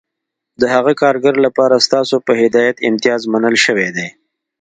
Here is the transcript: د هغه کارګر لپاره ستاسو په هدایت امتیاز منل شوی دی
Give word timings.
د 0.59 0.61
هغه 0.73 0.91
کارګر 1.01 1.35
لپاره 1.45 1.83
ستاسو 1.85 2.15
په 2.27 2.31
هدایت 2.41 2.77
امتیاز 2.89 3.21
منل 3.31 3.55
شوی 3.65 3.89
دی 3.95 4.07